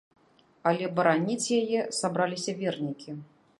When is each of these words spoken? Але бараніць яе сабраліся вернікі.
Але 0.69 0.87
бараніць 0.99 1.53
яе 1.61 1.79
сабраліся 1.99 2.59
вернікі. 2.65 3.09